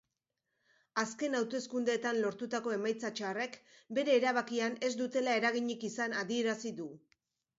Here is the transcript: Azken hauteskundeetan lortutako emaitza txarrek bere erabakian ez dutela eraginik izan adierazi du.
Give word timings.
Azken 1.01 1.39
hauteskundeetan 1.39 2.21
lortutako 2.23 2.71
emaitza 2.77 3.11
txarrek 3.19 3.59
bere 3.99 4.15
erabakian 4.21 4.77
ez 4.89 4.91
dutela 5.03 5.37
eraginik 5.43 5.87
izan 5.91 6.17
adierazi 6.23 6.73
du. 6.81 6.89